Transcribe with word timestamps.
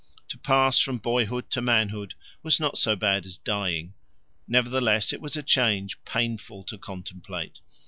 To 0.29 0.37
pass 0.39 0.79
from 0.79 0.97
boyhood 0.97 1.51
to 1.51 1.61
manhood 1.61 2.15
was 2.41 2.59
not 2.59 2.75
so 2.75 2.95
bad 2.95 3.27
as 3.27 3.37
dying; 3.37 3.93
nevertheless 4.47 5.13
it 5.13 5.21
was 5.21 5.37
a 5.37 5.43
change 5.43 6.03
painful 6.05 6.63
to 6.63 6.79
contemplate. 6.79 7.59